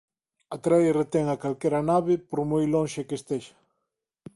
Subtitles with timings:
[0.55, 3.51] atrae e retén a calquera nave, por moi lonxe que estea